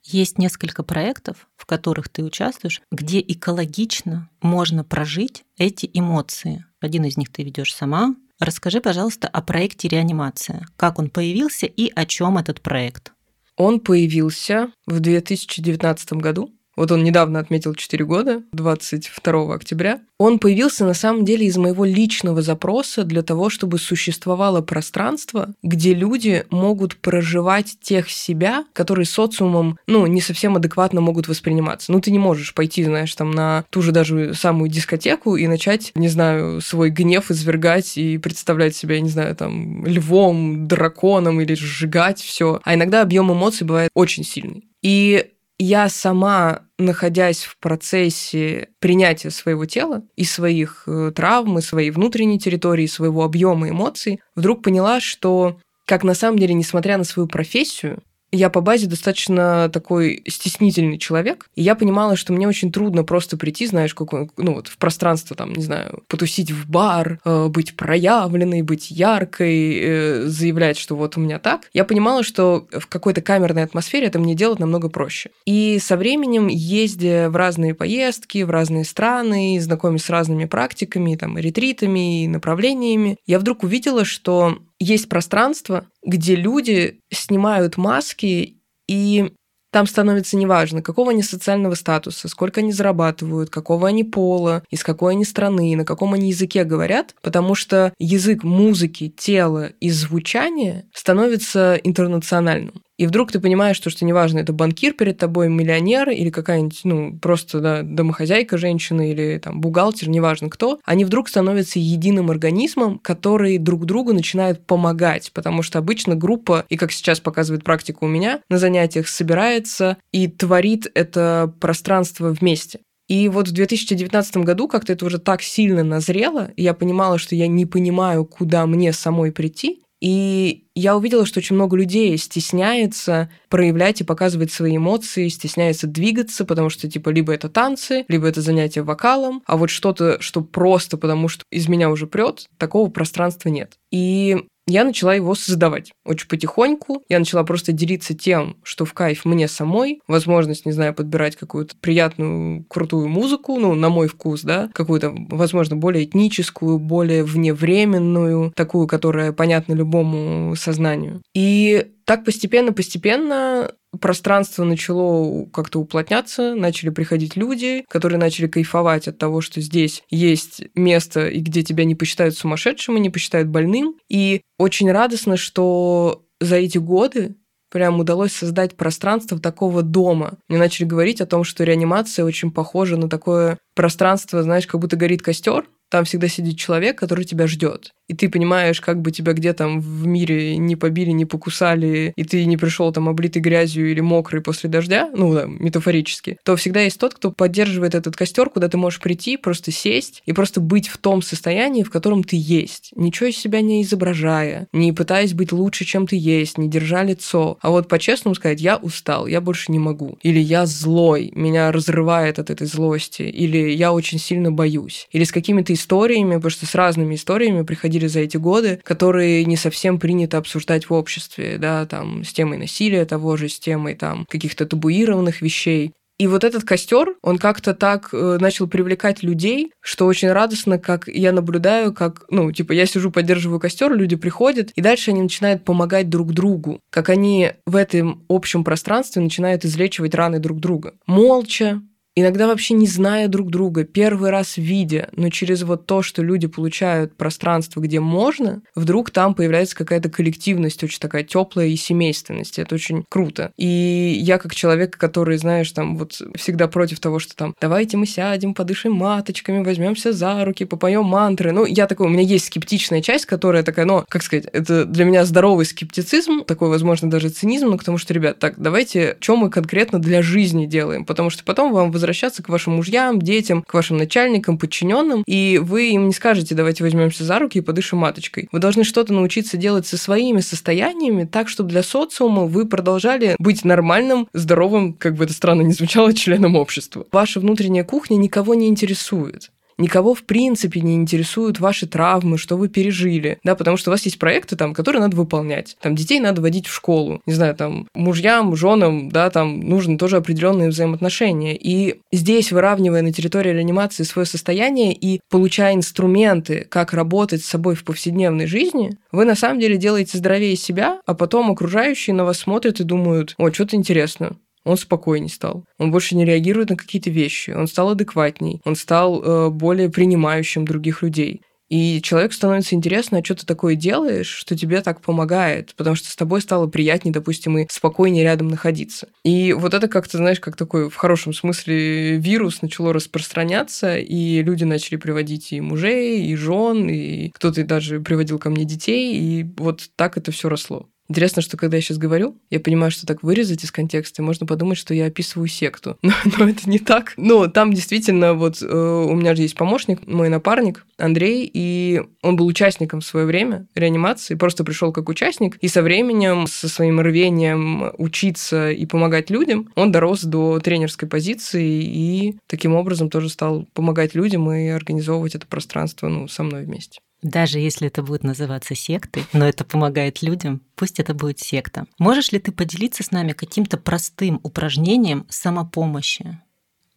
Есть 0.06 0.38
несколько 0.38 0.82
проектов, 0.82 1.48
в 1.58 1.66
которых 1.66 2.08
ты 2.10 2.24
участвуешь, 2.24 2.82
где 2.92 3.20
экологично 3.20 4.30
можно 4.42 4.84
прожить 4.84 5.44
эти 5.58 5.90
эмоции. 5.94 6.66
Один 6.80 7.04
из 7.04 7.18
них 7.18 7.32
ты 7.32 7.44
ведешь 7.44 7.76
сама. 7.76 8.16
Расскажи, 8.40 8.80
пожалуйста, 8.80 9.28
о 9.28 9.42
проекте 9.42 9.90
реанимация. 9.90 10.66
Как 10.78 10.98
он 10.98 11.10
появился 11.10 11.66
и 11.66 11.92
о 11.94 12.06
чем 12.06 12.38
этот 12.38 12.62
проект? 12.62 13.12
Он 13.58 13.82
появился 13.82 14.72
в 14.88 15.02
2019 15.02 16.14
году. 16.14 16.50
Вот 16.80 16.94
он 16.94 17.04
недавно 17.04 17.40
отметил 17.40 17.76
4 17.76 18.06
года, 18.06 18.42
22 18.54 19.54
октября. 19.54 20.00
Он 20.18 20.40
появился 20.40 20.86
на 20.86 20.94
самом 20.94 21.26
деле 21.26 21.46
из 21.46 21.58
моего 21.58 21.84
личного 21.84 22.42
запроса 22.42 23.04
для 23.04 23.22
того, 23.22 23.50
чтобы 23.50 23.78
существовало 23.78 24.62
пространство, 24.62 25.54
где 25.62 25.94
люди 25.94 26.46
могут 26.52 26.96
проживать 26.96 27.76
тех 27.82 28.10
себя, 28.10 28.64
которые 28.72 29.06
социумом, 29.06 29.78
ну, 29.88 30.08
не 30.08 30.22
совсем 30.22 30.56
адекватно 30.56 31.02
могут 31.02 31.28
восприниматься. 31.28 31.92
Ну, 31.92 32.00
ты 32.00 32.12
не 32.12 32.20
можешь 32.20 32.54
пойти, 32.54 32.86
знаешь, 32.86 33.14
там 33.14 33.32
на 33.32 33.66
ту 33.72 33.82
же 33.82 33.92
даже 33.92 34.34
самую 34.34 34.70
дискотеку 34.70 35.36
и 35.36 35.48
начать, 35.48 35.92
не 35.96 36.08
знаю, 36.08 36.62
свой 36.62 36.92
гнев 36.92 37.30
извергать 37.30 37.98
и 37.98 38.18
представлять 38.18 38.74
себя, 38.74 38.96
я 38.96 39.02
не 39.02 39.10
знаю, 39.10 39.36
там, 39.36 39.86
львом, 39.86 40.66
драконом 40.66 41.42
или 41.42 41.56
сжигать 41.56 42.22
все. 42.22 42.62
А 42.64 42.74
иногда 42.74 43.02
объем 43.02 43.34
эмоций 43.34 43.68
бывает 43.68 43.90
очень 43.94 44.24
сильный. 44.24 44.64
И 44.82 45.32
я 45.60 45.90
сама, 45.90 46.62
находясь 46.78 47.44
в 47.44 47.58
процессе 47.58 48.70
принятия 48.80 49.30
своего 49.30 49.66
тела 49.66 50.04
и 50.16 50.24
своих 50.24 50.84
э, 50.88 51.12
травм, 51.14 51.60
и 51.60 51.62
своей 51.62 51.92
внутренней 51.92 52.40
территории, 52.40 52.88
своего 52.88 53.24
объема 53.24 53.70
эмоций, 53.70 54.22
вдруг 54.36 54.64
поняла, 54.64 55.02
что 55.02 55.60
как 55.86 56.04
на 56.04 56.14
самом 56.14 56.40
деле, 56.40 56.54
несмотря 56.54 56.98
на 56.98 57.04
свою 57.04 57.28
профессию, 57.28 58.02
я 58.32 58.50
по 58.50 58.62
базе 58.62 58.88
достаточно 58.88 59.70
такой 59.70 60.24
стеснительный 60.28 60.98
человек, 60.98 61.48
и 61.56 61.64
я 61.64 61.76
понимала, 61.76 62.16
что 62.16 62.34
мне 62.34 62.48
очень 62.48 62.72
трудно 62.72 63.04
просто 63.04 63.38
прийти, 63.38 63.66
знаешь, 63.66 63.94
какой, 63.94 64.30
ну 64.38 64.56
вот 64.56 64.68
в 64.68 64.78
пространство, 64.78 65.36
там, 65.36 65.54
не 65.54 65.64
знаю, 65.64 66.04
потусить 66.08 66.52
в 66.52 66.70
бар, 66.70 67.20
э, 67.26 67.48
быть 67.48 67.76
проявленной, 67.76 68.62
быть 68.62 68.92
яркой, 68.92 69.80
э, 69.80 70.24
заявлять, 70.26 70.78
что 70.78 70.96
вот 70.96 71.18
у 71.18 71.22
меня 71.22 71.40
так. 71.40 71.70
Я 71.74 71.86
понимала, 71.86 72.24
что 72.24 72.68
в 72.72 72.88
какой-то 72.88 73.22
камерной 73.22 73.64
атмосфере 73.64 74.08
это 74.08 74.20
мне 74.20 74.36
делать 74.36 74.60
намного 74.60 74.90
проще. 74.90 75.32
И 75.46 75.80
со 75.80 75.98
временем, 75.98 76.48
ездя 76.48 77.30
в 77.30 77.36
разные 77.36 77.74
поездки, 77.74 78.44
в 78.44 78.50
разные 78.50 78.86
страны, 78.86 79.60
знакомясь 79.60 80.04
с 80.04 80.10
разными 80.10 80.46
практиками, 80.46 81.16
там, 81.16 81.38
ретритами 81.38 82.24
и 82.24 82.28
направлениями, 82.28 83.18
я 83.26 83.40
вдруг 83.40 83.64
увидела, 83.64 84.06
что 84.06 84.60
есть 84.80 85.10
пространство, 85.10 85.86
где 86.04 86.36
люди 86.36 87.00
снимают 87.12 87.78
маски, 87.78 88.58
и 88.88 89.34
там 89.72 89.86
становится 89.86 90.36
неважно, 90.36 90.82
какого 90.82 91.12
они 91.12 91.22
социального 91.22 91.76
статуса, 91.76 92.28
сколько 92.28 92.62
они 92.62 92.72
зарабатывают, 92.72 93.50
какого 93.50 93.88
они 93.88 94.04
пола, 94.04 94.64
из 94.72 94.84
какой 94.84 95.14
они 95.14 95.26
страны, 95.26 95.76
на 95.76 95.86
каком 95.86 96.14
они 96.14 96.30
языке 96.30 96.64
говорят, 96.64 97.16
потому 97.22 97.54
что 97.54 97.94
язык 98.00 98.44
музыки, 98.44 99.10
тела 99.10 99.68
и 99.80 99.92
звучания 99.92 100.90
становится 100.94 101.76
интернациональным. 101.76 102.82
И 103.00 103.08
вдруг 103.08 103.32
ты 103.32 103.40
понимаешь, 103.40 103.78
что, 103.78 103.90
что 103.90 104.04
неважно, 104.04 104.40
это 104.40 104.52
банкир 104.52 104.92
перед 104.92 105.18
тобой, 105.18 105.48
миллионер 105.48 106.10
или 106.10 106.30
какая-нибудь, 106.30 106.82
ну, 106.84 107.18
просто 107.18 107.62
да, 107.62 107.82
домохозяйка 107.82 108.58
женщина 108.58 109.10
или 109.10 109.40
там 109.42 109.62
бухгалтер, 109.62 110.10
неважно 110.10 110.50
кто, 110.50 110.82
они 110.84 111.06
вдруг 111.06 111.30
становятся 111.30 111.80
единым 111.80 112.30
организмом, 112.30 113.00
который 113.00 113.58
друг 113.58 113.86
другу 113.86 114.12
начинает 114.12 114.66
помогать, 114.66 115.32
потому 115.34 115.64
что 115.64 115.80
обычно 115.80 116.16
группа, 116.16 116.66
и 116.68 116.76
как 116.76 116.92
сейчас 116.92 117.22
показывает 117.22 117.64
практика 117.64 118.00
у 118.02 118.08
меня, 118.08 118.42
на 118.50 118.58
занятиях 118.58 119.08
собирается 119.08 119.96
и 120.12 120.28
творит 120.28 120.92
это 120.94 121.54
пространство 121.62 122.32
вместе. 122.32 122.82
И 123.08 123.30
вот 123.30 123.48
в 123.48 123.54
2019 123.54 124.38
году 124.38 124.68
как-то 124.68 124.92
это 124.92 125.06
уже 125.06 125.20
так 125.20 125.42
сильно 125.42 125.86
назрело, 125.86 126.52
и 126.58 126.64
я 126.64 126.74
понимала, 126.74 127.18
что 127.18 127.34
я 127.34 127.48
не 127.48 127.66
понимаю, 127.66 128.26
куда 128.26 128.66
мне 128.68 128.92
самой 128.92 129.32
прийти. 129.32 129.82
И 130.02 130.68
я 130.76 130.96
увидела, 130.96 131.26
что 131.26 131.40
очень 131.40 131.56
много 131.56 131.76
людей 131.76 132.18
стесняется 132.18 133.30
проявлять 133.50 134.02
и 134.02 134.06
показывать 134.06 134.52
свои 134.52 134.78
эмоции, 134.78 135.28
стесняется 135.28 135.88
двигаться, 135.88 136.46
потому 136.46 136.70
что, 136.70 136.90
типа, 136.90 137.10
либо 137.10 137.34
это 137.34 137.50
танцы, 137.50 138.06
либо 138.08 138.28
это 138.28 138.42
занятие 138.42 138.84
вокалом, 138.84 139.44
а 139.46 139.58
вот 139.58 139.70
что-то, 139.70 140.22
что 140.22 140.42
просто 140.42 140.98
потому 140.98 141.28
что 141.28 141.44
из 141.52 141.68
меня 141.68 141.90
уже 141.90 142.08
прет, 142.08 142.48
такого 142.58 142.90
пространства 142.90 143.50
нет. 143.50 143.78
И 143.92 144.38
я 144.70 144.84
начала 144.84 145.14
его 145.14 145.36
создавать 145.36 145.92
очень 146.06 146.28
потихоньку. 146.28 147.04
Я 147.10 147.20
начала 147.20 147.44
просто 147.44 147.72
делиться 147.72 148.14
тем, 148.14 148.58
что 148.64 148.86
в 148.86 148.94
кайф 148.94 149.26
мне 149.26 149.48
самой. 149.48 150.02
Возможность, 150.08 150.66
не 150.66 150.72
знаю, 150.72 150.94
подбирать 150.94 151.36
какую-то 151.36 151.76
приятную, 151.80 152.66
крутую 152.66 153.08
музыку, 153.08 153.60
ну, 153.60 153.76
на 153.76 153.90
мой 153.90 154.08
вкус, 154.08 154.42
да, 154.42 154.70
какую-то, 154.74 155.14
возможно, 155.30 155.76
более 155.76 156.06
этническую, 156.06 156.80
более 156.80 157.24
вневременную, 157.24 158.52
такую, 158.56 158.88
которая 158.88 159.34
понятна 159.34 159.74
любому 159.74 160.56
сознанию. 160.56 161.22
И 161.34 161.88
так 162.06 162.26
постепенно-постепенно 162.26 163.72
пространство 164.00 164.64
начало 164.64 165.46
как-то 165.48 165.80
уплотняться, 165.80 166.56
начали 166.56 166.90
приходить 166.90 167.36
люди, 167.36 167.86
которые 167.90 168.20
начали 168.20 168.48
кайфовать 168.48 169.08
от 169.08 169.18
того, 169.18 169.42
что 169.42 169.62
здесь 169.62 170.04
есть 170.10 170.64
место, 170.76 171.28
и 171.28 171.40
где 171.40 171.64
тебя 171.64 171.86
не 171.86 171.96
посчитают 171.96 172.38
сумасшедшим 172.38 172.98
и 172.98 173.00
не 173.02 173.10
посчитают 173.10 173.48
больным. 173.48 173.96
И 174.10 174.42
очень 174.58 174.92
радостно, 174.92 175.38
что 175.38 176.26
за 176.40 176.58
эти 176.58 176.78
годы 176.78 177.36
прям 177.72 178.00
удалось 178.00 178.34
создать 178.34 178.76
пространство 178.76 179.40
такого 179.40 179.84
дома. 179.84 180.38
Мне 180.48 180.58
начали 180.58 180.86
говорить 180.86 181.22
о 181.22 181.26
том, 181.26 181.44
что 181.44 181.64
реанимация 181.64 182.26
очень 182.26 182.52
похожа 182.52 182.98
на 182.98 183.10
такое 183.10 183.60
пространство, 183.76 184.42
знаешь, 184.44 184.68
как 184.68 184.82
будто 184.82 184.96
горит 184.96 185.22
костер, 185.22 185.66
там 185.90 186.06
всегда 186.06 186.28
сидит 186.28 186.58
человек, 186.58 186.98
который 186.98 187.26
тебя 187.26 187.48
ждет 187.48 187.92
и 188.10 188.16
ты 188.16 188.28
понимаешь, 188.28 188.82
как 188.82 189.02
бы 189.02 189.12
тебя 189.12 189.34
где 189.34 189.54
там 189.54 189.80
в 189.80 190.06
мире 190.08 190.58
не 190.58 190.76
побили, 190.76 191.12
не 191.12 191.26
покусали, 191.26 192.12
и 192.16 192.24
ты 192.24 192.44
не 192.46 192.58
пришел 192.58 192.92
там 192.92 193.08
облитый 193.08 193.42
грязью 193.42 193.90
или 193.92 194.02
мокрый 194.02 194.42
после 194.42 194.70
дождя, 194.70 195.10
ну 195.16 195.34
да, 195.34 195.46
метафорически, 195.46 196.38
то 196.44 196.56
всегда 196.56 196.82
есть 196.82 197.00
тот, 197.00 197.14
кто 197.14 197.32
поддерживает 197.32 197.94
этот 197.94 198.18
костер, 198.18 198.50
куда 198.50 198.68
ты 198.68 198.78
можешь 198.78 199.00
прийти, 199.00 199.38
просто 199.38 199.72
сесть 199.72 200.24
и 200.26 200.34
просто 200.34 200.60
быть 200.60 200.88
в 200.88 200.98
том 200.98 201.22
состоянии, 201.22 201.84
в 201.84 201.92
котором 201.92 202.24
ты 202.24 202.36
есть, 202.36 202.92
ничего 202.96 203.30
из 203.30 203.38
себя 203.38 203.62
не 203.62 203.84
изображая, 203.84 204.68
не 204.74 204.92
пытаясь 204.92 205.34
быть 205.34 205.52
лучше, 205.52 205.86
чем 205.86 206.08
ты 206.08 206.16
есть, 206.16 206.58
не 206.58 206.68
держа 206.68 207.04
лицо, 207.04 207.60
а 207.62 207.70
вот 207.70 207.88
по-честному 207.88 208.34
сказать, 208.34 208.60
я 208.60 208.78
устал, 208.78 209.28
я 209.28 209.40
больше 209.40 209.72
не 209.72 209.80
могу, 209.80 210.18
или 210.24 210.40
я 210.40 210.66
злой, 210.66 211.32
меня 211.36 211.72
разрывает 211.72 212.40
от 212.40 212.50
этой 212.50 212.66
злости, 212.66 213.22
или 213.22 213.70
я 213.70 213.94
очень 213.94 214.18
сильно 214.18 214.52
боюсь, 214.52 215.08
или 215.12 215.24
с 215.24 215.32
какими-то 215.32 215.74
историями, 215.74 216.36
потому 216.36 216.50
что 216.50 216.66
с 216.66 216.74
разными 216.74 217.14
историями 217.14 217.62
приходили 217.62 217.99
происходили 218.00 218.08
за 218.08 218.20
эти 218.20 218.38
годы, 218.38 218.80
которые 218.84 219.46
не 219.46 219.58
совсем 219.58 220.00
принято 220.00 220.38
обсуждать 220.38 220.90
в 220.90 220.94
обществе, 220.94 221.58
да, 221.58 221.86
там, 221.86 222.24
с 222.24 222.34
темой 222.34 222.58
насилия 222.58 223.06
того 223.06 223.38
же, 223.38 223.50
с 223.50 223.60
темой 223.60 223.96
там 223.96 224.26
каких-то 224.30 224.66
табуированных 224.66 225.42
вещей. 225.42 225.94
И 226.20 226.28
вот 226.28 226.44
этот 226.44 226.66
костер, 226.66 227.16
он 227.22 227.38
как-то 227.38 227.74
так 227.74 228.10
э, 228.12 228.38
начал 228.42 228.68
привлекать 228.68 229.24
людей, 229.24 229.72
что 229.82 230.06
очень 230.06 230.30
радостно, 230.30 230.78
как 230.78 231.08
я 231.08 231.32
наблюдаю, 231.32 231.94
как, 231.94 232.26
ну, 232.30 232.52
типа, 232.52 232.74
я 232.74 232.86
сижу, 232.86 233.10
поддерживаю 233.10 233.60
костер, 233.60 233.94
люди 233.94 234.18
приходят, 234.18 234.72
и 234.76 234.82
дальше 234.82 235.12
они 235.12 235.22
начинают 235.22 235.64
помогать 235.64 236.10
друг 236.10 236.34
другу, 236.34 236.82
как 236.92 237.08
они 237.08 237.52
в 237.66 237.78
этом 237.78 238.26
общем 238.28 238.66
пространстве 238.66 239.22
начинают 239.22 239.64
излечивать 239.64 240.14
раны 240.14 240.40
друг 240.40 240.60
друга. 240.60 240.94
Молча, 241.08 241.82
иногда 242.22 242.48
вообще 242.48 242.74
не 242.74 242.88
зная 242.88 243.28
друг 243.28 243.50
друга, 243.50 243.84
первый 243.84 244.30
раз 244.30 244.58
видя, 244.58 245.10
но 245.16 245.30
через 245.30 245.64
вот 245.64 245.86
то, 245.86 246.02
что 246.02 246.24
люди 246.24 246.48
получают 246.48 247.16
пространство, 247.16 247.82
где 247.82 248.00
можно, 248.00 248.62
вдруг 248.76 249.12
там 249.12 249.34
появляется 249.34 249.76
какая-то 249.76 250.10
коллективность, 250.10 250.84
очень 250.84 251.00
такая 251.00 251.24
теплая 251.24 251.68
и 251.68 251.76
семейственность. 251.76 252.60
Это 252.60 252.76
очень 252.76 253.06
круто. 253.10 253.52
И 253.58 254.18
я 254.22 254.38
как 254.38 254.56
человек, 254.56 254.98
который, 254.98 255.38
знаешь, 255.38 255.72
там 255.72 255.98
вот 255.98 256.22
всегда 256.36 256.68
против 256.68 257.00
того, 257.00 257.20
что 257.20 257.36
там 257.36 257.56
давайте 257.60 257.98
мы 257.98 258.06
сядем, 258.06 258.54
подышим 258.54 258.94
маточками, 258.94 259.64
возьмемся 259.64 260.12
за 260.12 260.44
руки, 260.46 260.66
попоем 260.66 261.06
мантры. 261.06 261.52
Ну, 261.52 261.66
я 261.66 261.88
такой, 261.88 262.08
у 262.08 262.10
меня 262.10 262.24
есть 262.24 262.46
скептичная 262.46 263.02
часть, 263.02 263.26
которая 263.26 263.64
такая, 263.64 263.86
ну, 263.86 264.04
как 264.08 264.24
сказать, 264.24 264.46
это 264.52 264.86
для 264.86 265.06
меня 265.06 265.26
здоровый 265.26 265.66
скептицизм, 265.66 266.44
такой, 266.44 266.70
возможно, 266.70 267.10
даже 267.10 267.30
цинизм, 267.30 267.68
но 267.68 267.78
потому 267.78 267.98
что, 267.98 268.14
ребят, 268.14 268.40
так, 268.40 268.56
давайте, 268.58 269.18
что 269.20 269.36
мы 269.36 269.50
конкретно 269.50 270.00
для 270.00 270.22
жизни 270.22 270.66
делаем, 270.66 271.06
потому 271.06 271.30
что 271.30 271.44
потом 271.44 271.72
вам 271.74 271.92
возвращается 271.92 272.09
возвращаться 272.10 272.42
к 272.42 272.50
вашим 272.50 272.76
мужьям, 272.76 273.22
детям, 273.22 273.62
к 273.62 273.74
вашим 273.74 273.98
начальникам, 273.98 274.58
подчиненным, 274.58 275.24
и 275.28 275.60
вы 275.62 275.92
им 275.92 276.08
не 276.08 276.14
скажете, 276.14 276.56
давайте 276.56 276.84
возьмемся 276.84 277.24
за 277.24 277.38
руки 277.38 277.60
и 277.60 277.62
подышим 277.62 278.00
маточкой. 278.00 278.50
Вы 278.52 278.60
должны 278.60 278.84
что-то 278.84 279.14
научиться 279.14 279.58
делать 279.58 279.86
со 279.86 279.98
своими 279.98 280.40
состояниями 280.40 281.26
так, 281.26 281.50
чтобы 281.50 281.70
для 281.70 281.84
социума 281.84 282.46
вы 282.46 282.66
продолжали 282.66 283.36
быть 283.38 283.64
нормальным, 283.64 284.28
здоровым, 284.34 284.94
как 284.94 285.16
бы 285.16 285.26
это 285.26 285.34
странно 285.34 285.62
ни 285.62 285.72
звучало, 285.72 286.14
членом 286.14 286.56
общества. 286.56 287.06
Ваша 287.12 287.40
внутренняя 287.40 287.84
кухня 287.84 288.16
никого 288.16 288.56
не 288.56 288.68
интересует 288.68 289.52
никого 289.80 290.14
в 290.14 290.24
принципе 290.24 290.82
не 290.82 290.96
интересуют 290.96 291.60
ваши 291.60 291.88
травмы, 291.88 292.38
что 292.38 292.58
вы 292.58 292.68
пережили, 292.70 293.40
да, 293.44 293.56
потому 293.56 293.78
что 293.78 293.90
у 293.90 293.94
вас 293.94 294.04
есть 294.04 294.20
проекты 294.20 294.56
там, 294.56 294.74
которые 294.74 295.02
надо 295.02 295.16
выполнять. 295.18 295.76
Там 295.82 295.96
детей 295.96 296.20
надо 296.20 296.42
водить 296.42 296.68
в 296.68 296.74
школу, 296.74 297.22
не 297.26 297.34
знаю, 297.34 297.56
там 297.56 297.88
мужьям, 297.94 298.56
женам, 298.56 299.10
да, 299.10 299.30
там 299.30 299.60
нужны 299.62 299.98
тоже 299.98 300.18
определенные 300.18 300.70
взаимоотношения. 300.70 301.56
И 301.56 302.00
здесь, 302.12 302.52
выравнивая 302.52 303.02
на 303.02 303.14
территории 303.14 303.54
реанимации 303.54 304.04
свое 304.04 304.26
состояние 304.26 304.94
и 304.94 305.20
получая 305.30 305.74
инструменты, 305.76 306.68
как 306.70 306.94
работать 306.94 307.44
с 307.44 307.48
собой 307.48 307.76
в 307.76 307.84
повседневной 307.84 308.46
жизни, 308.46 308.98
вы 309.12 309.26
на 309.26 309.36
самом 309.36 309.60
деле 309.60 309.78
делаете 309.78 310.18
здоровее 310.18 310.56
себя, 310.56 311.00
а 311.06 311.14
потом 311.14 311.52
окружающие 311.52 312.14
на 312.14 312.26
вас 312.26 312.40
смотрят 312.40 312.80
и 312.80 312.84
думают, 312.84 313.36
о, 313.38 313.52
что-то 313.52 313.76
интересно, 313.76 314.36
он 314.66 314.78
спокойней 314.78 315.30
стал. 315.30 315.66
Он 315.78 315.92
больше 315.92 316.16
не 316.16 316.26
реагирует 316.26 316.70
на 316.70 316.76
какие-то 316.76 317.10
вещи. 317.10 317.52
Он 317.52 317.68
стал 317.68 317.92
адекватней. 317.92 318.62
Он 318.66 318.76
стал 318.76 319.24
э, 319.24 319.50
более 319.50 319.90
принимающим 319.90 320.66
других 320.66 321.02
людей. 321.02 321.42
И 321.70 322.02
человеку 322.02 322.34
становится 322.34 322.76
интересно, 322.76 323.20
а 323.20 323.24
что 323.24 323.36
ты 323.36 323.46
такое 323.46 323.76
делаешь, 323.76 324.28
что 324.28 324.58
тебе 324.58 324.82
так 324.82 325.02
помогает, 325.02 325.76
потому 325.76 325.96
что 325.96 326.10
с 326.10 326.16
тобой 326.16 326.42
стало 326.42 326.66
приятнее, 326.66 327.14
допустим, 327.14 327.60
и 327.60 327.68
спокойнее 327.70 328.24
рядом 328.24 328.48
находиться. 328.48 329.10
И 329.24 329.54
вот 329.54 329.76
это 329.76 329.88
как-то, 329.88 330.18
знаешь, 330.18 330.40
как 330.40 330.58
такой 330.58 330.90
в 330.90 330.96
хорошем 330.96 331.32
смысле 331.32 332.18
вирус 332.18 332.64
начало 332.64 332.92
распространяться, 332.92 333.98
и 334.00 334.42
люди 334.42 334.64
начали 334.64 334.96
приводить 334.98 335.54
и 335.54 335.62
мужей, 335.62 336.26
и 336.26 336.36
жен, 336.36 336.90
и 336.90 337.30
кто-то 337.30 337.64
даже 337.64 338.00
приводил 338.00 338.40
ко 338.40 338.50
мне 338.50 338.66
детей, 338.66 339.16
и 339.16 339.44
вот 339.58 339.92
так 339.96 340.18
это 340.18 340.32
все 340.32 340.50
росло. 340.50 340.88
Интересно, 341.10 341.42
что 341.42 341.58
когда 341.58 341.78
я 341.78 341.82
сейчас 341.82 341.98
говорю, 341.98 342.38
я 342.52 342.60
понимаю, 342.60 342.92
что 342.92 343.08
так 343.08 343.24
вырезать 343.24 343.64
из 343.64 343.72
контекста, 343.72 344.22
можно 344.22 344.46
подумать, 344.46 344.78
что 344.78 344.94
я 344.94 345.08
описываю 345.08 345.48
секту. 345.48 345.98
Но, 346.04 346.14
но 346.38 346.50
это 346.50 346.70
не 346.70 346.80
так. 346.80 347.14
Но 347.18 347.48
там 347.48 347.74
действительно 347.74 348.34
вот 348.34 348.62
э, 348.62 348.66
у 348.66 349.14
меня 349.16 349.36
же 349.36 349.42
есть 349.42 349.56
помощник, 349.56 350.06
мой 350.06 350.30
напарник 350.30 350.86
Андрей, 350.98 351.50
и 351.52 352.02
он 352.22 352.36
был 352.36 352.46
участником 352.46 353.02
в 353.02 353.06
свое 353.06 353.26
время 353.26 353.68
реанимации, 353.74 354.36
просто 354.36 354.64
пришел 354.64 354.92
как 354.92 355.10
участник, 355.10 355.58
и 355.62 355.68
со 355.68 355.82
временем, 355.82 356.46
со 356.48 356.70
своим 356.70 357.00
рвением 357.00 357.92
учиться 357.98 358.72
и 358.72 358.86
помогать 358.86 359.30
людям, 359.30 359.70
он 359.76 359.92
дорос 359.92 360.24
до 360.24 360.60
тренерской 360.60 361.08
позиции 361.08 361.82
и 361.84 362.38
таким 362.48 362.76
образом 362.76 363.10
тоже 363.10 363.30
стал 363.30 363.68
помогать 363.74 364.14
людям 364.14 364.52
и 364.52 364.68
организовывать 364.68 365.36
это 365.36 365.48
пространство 365.48 366.08
ну, 366.08 366.28
со 366.28 366.44
мной 366.44 366.66
вместе. 366.66 367.00
Даже 367.22 367.60
если 367.60 367.88
это 367.88 368.02
будет 368.02 368.24
называться 368.24 368.76
сектой, 368.76 369.26
но 369.34 369.48
это 369.48 369.66
помогает 369.66 370.22
людям, 370.22 370.62
пусть 370.76 371.00
это 371.00 371.14
будет 371.14 371.40
секта. 371.40 371.86
Можешь 371.98 372.32
ли 372.32 372.40
ты 372.40 372.52
поделиться 372.52 373.04
с 373.04 373.12
нами 373.12 373.34
каким-то 373.34 373.78
простым 373.78 374.40
упражнением 374.44 375.26
самопомощи? 375.30 376.40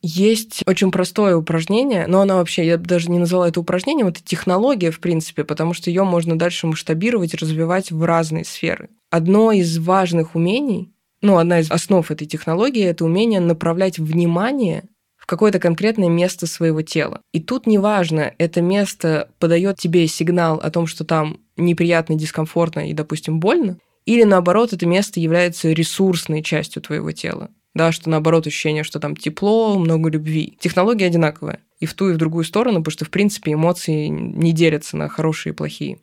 Есть 0.04 0.62
очень 0.66 0.90
простое 0.90 1.36
упражнение, 1.36 2.06
но 2.08 2.20
оно 2.20 2.36
вообще, 2.36 2.66
я 2.66 2.76
даже 2.76 3.08
не 3.08 3.20
назвала 3.20 3.48
это 3.48 3.60
упражнением, 3.60 4.08
это 4.08 4.22
технология, 4.22 4.90
в 4.90 4.98
принципе, 4.98 5.44
потому 5.44 5.74
что 5.74 5.90
ее 5.90 6.02
можно 6.02 6.36
дальше 6.36 6.66
масштабировать 6.66 7.34
развивать 7.34 7.92
в 7.92 8.02
разные 8.02 8.44
сферы. 8.44 8.90
Одно 9.10 9.52
из 9.52 9.78
важных 9.78 10.34
умений, 10.34 10.92
ну, 11.20 11.38
одна 11.38 11.60
из 11.60 11.70
основ 11.70 12.10
этой 12.10 12.26
технологии– 12.26 12.82
это 12.84 13.04
умение 13.04 13.38
направлять 13.38 14.00
внимание 14.00 14.84
в 15.22 15.26
какое-то 15.26 15.60
конкретное 15.60 16.08
место 16.08 16.48
своего 16.48 16.82
тела. 16.82 17.20
И 17.32 17.38
тут 17.38 17.68
неважно, 17.68 18.34
это 18.38 18.60
место 18.60 19.30
подает 19.38 19.78
тебе 19.78 20.08
сигнал 20.08 20.56
о 20.58 20.68
том, 20.72 20.88
что 20.88 21.04
там 21.04 21.38
неприятно, 21.56 22.16
дискомфортно 22.16 22.90
и, 22.90 22.92
допустим, 22.92 23.38
больно, 23.38 23.78
Или 24.04 24.24
наоборот, 24.24 24.72
это 24.72 24.84
место 24.84 25.20
является 25.20 25.70
ресурсной 25.70 26.42
частью 26.42 26.82
твоего 26.82 27.12
тела. 27.12 27.50
Да, 27.72 27.92
что 27.92 28.10
наоборот 28.10 28.48
ощущение, 28.48 28.82
что 28.82 28.98
там 28.98 29.14
тепло, 29.14 29.78
много 29.78 30.10
любви. 30.10 30.58
Технология 30.58 31.06
одинаковая 31.06 31.60
и 31.78 31.86
в 31.86 31.94
ту, 31.94 32.10
и 32.10 32.14
в 32.14 32.16
другую 32.16 32.42
сторону, 32.42 32.80
потому 32.80 32.92
что, 32.92 33.04
в 33.04 33.10
принципе, 33.10 33.52
эмоции 33.52 34.08
не 34.08 34.52
делятся 34.52 34.96
на 34.96 35.08
хорошие 35.08 35.52
и 35.52 35.56
плохие. 35.56 35.98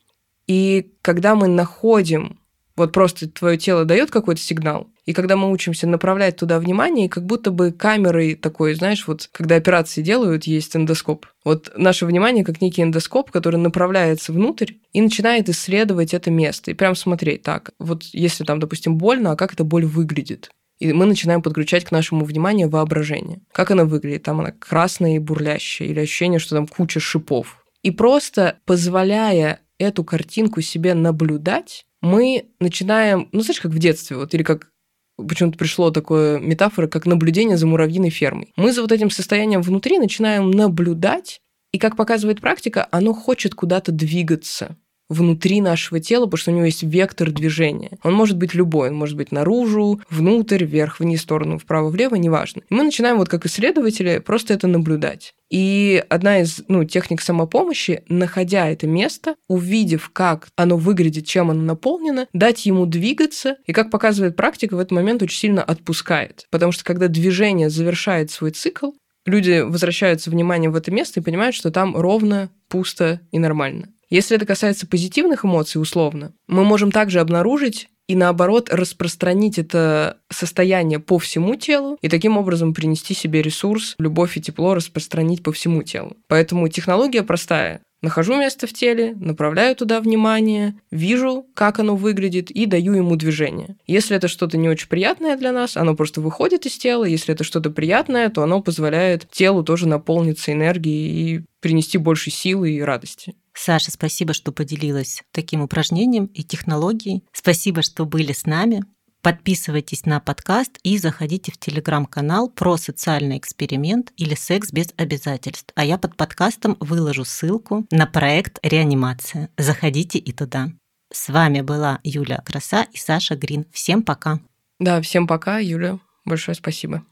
И 0.47 0.93
когда 1.01 1.35
мы 1.35 1.49
находим, 1.49 2.38
вот 2.79 2.91
просто 2.91 3.29
твое 3.29 3.57
тело 3.57 3.86
дает 3.86 4.09
какой-то 4.09 4.41
сигнал, 4.41 4.88
и 5.05 5.13
когда 5.13 5.36
мы 5.36 5.51
учимся 5.51 5.88
направлять 5.88 6.38
туда 6.38 6.59
внимание, 6.59 7.09
как 7.09 7.25
будто 7.25 7.51
бы 7.51 7.71
камерой 7.71 8.36
такой, 8.36 8.74
знаешь, 8.75 9.07
вот 9.07 9.27
когда 9.31 9.55
операции 9.55 10.01
делают, 10.01 10.45
есть 10.45 10.75
эндоскоп. 10.75 11.25
Вот 11.43 11.71
наше 11.75 12.05
внимание 12.05 12.45
как 12.45 12.62
некий 12.62 12.83
эндоскоп, 12.83 13.31
который 13.31 13.57
направляется 13.57 14.31
внутрь 14.31 14.74
и 14.93 15.01
начинает 15.01 15.50
исследовать 15.50 16.13
это 16.13 16.29
место. 16.29 16.71
И 16.71 16.75
прям 16.75 16.95
смотреть, 16.95 17.41
так, 17.41 17.71
вот 17.79 18.03
если 18.03 18.43
там, 18.43 18.59
допустим, 18.59 18.98
больно, 18.98 19.31
а 19.31 19.36
как 19.36 19.53
эта 19.53 19.63
боль 19.63 19.86
выглядит? 19.86 20.51
И 20.77 20.93
мы 20.93 21.05
начинаем 21.05 21.41
подключать 21.41 21.86
к 21.86 21.91
нашему 21.91 22.24
вниманию 22.24 22.69
воображение. 22.69 23.41
Как 23.51 23.71
она 23.71 23.86
выглядит? 23.86 24.24
Там 24.24 24.39
она 24.39 24.51
красная 24.51 25.15
и 25.15 25.19
бурлящая, 25.19 25.89
или 25.89 26.00
ощущение, 26.00 26.39
что 26.39 26.55
там 26.55 26.67
куча 26.67 27.00
шипов. 27.00 27.65
И 27.81 27.91
просто 27.91 28.59
позволяя 28.65 29.59
эту 29.79 30.03
картинку 30.03 30.62
себе 30.62 30.93
наблюдать, 30.93 31.88
мы 32.01 32.50
начинаем, 32.59 33.29
ну, 33.31 33.41
знаешь, 33.41 33.62
как 33.62 33.71
в 33.71 33.79
детстве, 33.79 34.17
вот, 34.17 34.33
или 34.33 34.43
как 34.43 34.69
почему-то 35.17 35.57
пришло 35.57 35.91
такое 35.91 36.39
метафора, 36.39 36.88
как 36.88 37.05
наблюдение 37.05 37.57
за 37.57 37.65
муравьиной 37.67 38.09
фермой. 38.09 38.53
Мы 38.55 38.71
за 38.71 38.81
вот 38.81 38.91
этим 38.91 39.09
состоянием 39.09 39.62
внутри 39.62 40.00
начинаем 40.00 40.51
наблюдать, 40.51 41.41
и, 41.71 41.77
как 41.77 41.95
показывает 41.95 42.41
практика, 42.41 42.88
оно 42.91 43.13
хочет 43.13 43.55
куда-то 43.55 43.91
двигаться 43.91 44.77
внутри 45.09 45.59
нашего 45.59 45.99
тела, 45.99 46.25
потому 46.25 46.37
что 46.37 46.51
у 46.51 46.53
него 46.53 46.65
есть 46.65 46.83
вектор 46.83 47.31
движения. 47.31 47.97
Он 48.03 48.13
может 48.13 48.37
быть 48.37 48.53
любой, 48.53 48.89
он 48.89 48.95
может 48.95 49.17
быть 49.17 49.31
наружу, 49.31 50.01
внутрь, 50.09 50.63
вверх, 50.63 50.99
вниз, 50.99 51.21
сторону, 51.21 51.57
вправо, 51.57 51.89
влево, 51.89 52.15
неважно. 52.15 52.61
И 52.69 52.73
мы 52.73 52.83
начинаем 52.83 53.17
вот 53.17 53.27
как 53.27 53.45
исследователи 53.45 54.19
просто 54.19 54.53
это 54.53 54.67
наблюдать. 54.67 55.33
И 55.49 56.03
одна 56.09 56.41
из 56.41 56.63
ну, 56.67 56.83
техник 56.83 57.21
самопомощи, 57.21 58.03
находя 58.07 58.69
это 58.69 58.85
место, 58.85 59.35
увидев, 59.47 60.11
как 60.13 60.49
оно 60.55 60.77
выглядит, 60.77 61.25
чем 61.25 61.49
оно 61.49 61.63
наполнено, 61.63 62.27
дать 62.33 62.67
ему 62.67 62.85
двигаться, 62.85 63.57
и, 63.65 63.73
как 63.73 63.89
показывает 63.89 64.35
практика, 64.35 64.75
в 64.75 64.79
этот 64.79 64.91
момент 64.91 65.23
очень 65.23 65.39
сильно 65.39 65.63
отпускает. 65.63 66.45
Потому 66.51 66.71
что 66.71 66.83
когда 66.83 67.07
движение 67.07 67.71
завершает 67.71 68.29
свой 68.29 68.51
цикл, 68.51 68.91
люди 69.25 69.61
возвращаются 69.61 70.29
внимание 70.29 70.69
в 70.69 70.75
это 70.75 70.91
место 70.91 71.19
и 71.19 71.23
понимают, 71.23 71.55
что 71.55 71.71
там 71.71 71.97
ровно, 71.97 72.51
пусто 72.67 73.21
и 73.31 73.39
нормально. 73.39 73.89
Если 74.09 74.35
это 74.35 74.45
касается 74.45 74.87
позитивных 74.87 75.45
эмоций, 75.45 75.81
условно, 75.81 76.33
мы 76.47 76.63
можем 76.63 76.91
также 76.91 77.19
обнаружить 77.19 77.89
и 78.07 78.15
наоборот 78.15 78.69
распространить 78.71 79.59
это 79.59 80.17
состояние 80.31 80.97
по 80.97 81.19
всему 81.19 81.55
телу 81.55 81.99
и 82.01 82.09
таким 82.09 82.37
образом 82.37 82.73
принести 82.73 83.13
себе 83.13 83.43
ресурс, 83.43 83.95
любовь 83.99 84.35
и 84.35 84.41
тепло 84.41 84.73
распространить 84.73 85.43
по 85.43 85.51
всему 85.51 85.83
телу. 85.83 86.17
Поэтому 86.27 86.67
технология 86.69 87.21
простая. 87.21 87.81
Нахожу 88.01 88.35
место 88.35 88.65
в 88.65 88.73
теле, 88.73 89.13
направляю 89.19 89.75
туда 89.75 89.99
внимание, 89.99 90.79
вижу, 90.89 91.45
как 91.53 91.79
оно 91.79 91.97
выглядит, 91.97 92.49
и 92.49 92.65
даю 92.65 92.93
ему 92.93 93.17
движение. 93.17 93.75
Если 93.87 94.15
это 94.15 94.29
что-то 94.29 94.57
не 94.57 94.69
очень 94.69 94.87
приятное 94.87 95.35
для 95.37 95.51
нас, 95.51 95.75
оно 95.75 95.95
просто 95.95 96.21
выходит 96.21 96.65
из 96.65 96.77
тела. 96.77 97.03
Если 97.03 97.33
это 97.33 97.43
что-то 97.43 97.69
приятное, 97.69 98.29
то 98.29 98.41
оно 98.41 98.61
позволяет 98.61 99.29
телу 99.29 99.63
тоже 99.63 99.87
наполниться 99.87 100.53
энергией 100.53 101.35
и 101.35 101.41
принести 101.59 101.97
больше 101.97 102.31
силы 102.31 102.71
и 102.71 102.81
радости. 102.81 103.35
Саша, 103.61 103.91
спасибо, 103.91 104.33
что 104.33 104.53
поделилась 104.53 105.21
таким 105.33 105.61
упражнением 105.61 106.27
и 106.27 106.43
технологией. 106.43 107.25
Спасибо, 107.33 107.81
что 107.81 108.05
были 108.05 108.31
с 108.31 108.45
нами. 108.45 108.85
Подписывайтесь 109.21 110.05
на 110.05 110.21
подкаст 110.21 110.79
и 110.83 110.97
заходите 110.97 111.51
в 111.51 111.57
телеграм-канал 111.57 112.49
про 112.49 112.77
социальный 112.77 113.37
эксперимент 113.37 114.13
или 114.15 114.33
секс 114.33 114.71
без 114.71 114.93
обязательств. 114.95 115.73
А 115.75 115.83
я 115.83 115.97
под 115.97 116.15
подкастом 116.15 116.77
выложу 116.79 117.25
ссылку 117.25 117.85
на 117.91 118.07
проект 118.07 118.59
«Реанимация». 118.63 119.50
Заходите 119.57 120.19
и 120.19 120.31
туда. 120.31 120.69
С 121.11 121.27
вами 121.27 121.59
была 121.59 122.00
Юля 122.05 122.37
Краса 122.37 122.87
и 122.93 122.98
Саша 122.98 123.35
Грин. 123.35 123.65
Всем 123.74 124.03
пока. 124.03 124.39
Да, 124.79 125.01
всем 125.01 125.27
пока, 125.27 125.57
Юля. 125.59 126.00
Большое 126.24 126.55
спасибо. 126.55 127.03